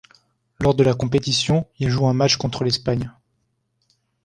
[0.59, 3.13] Lors de la compétition, il joue un match contre l'Espagne.